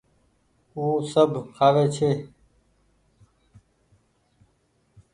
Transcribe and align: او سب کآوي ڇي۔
او 0.77 0.85
سب 1.11 1.31
کآوي 1.55 1.85
ڇي۔ 1.95 2.11